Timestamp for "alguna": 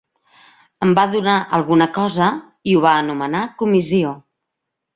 1.59-1.89